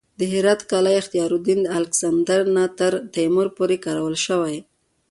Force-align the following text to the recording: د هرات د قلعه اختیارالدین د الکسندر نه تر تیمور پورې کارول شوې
د 0.19 0.21
هرات 0.33 0.59
د 0.65 0.67
قلعه 0.71 0.99
اختیارالدین 1.01 1.59
د 1.63 1.67
الکسندر 1.79 2.41
نه 2.55 2.65
تر 2.79 2.93
تیمور 3.13 3.47
پورې 3.57 3.77
کارول 3.85 4.15
شوې 4.25 4.57